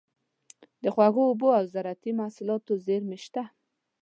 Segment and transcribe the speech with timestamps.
[0.83, 3.43] د خوږو اوبو او زارعتي محصولاتو زیرمې شته.